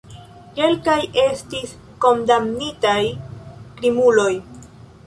[0.59, 0.95] Kelkaj
[1.25, 1.75] estis
[2.07, 2.99] kondamnitaj
[3.45, 4.33] krimuloj.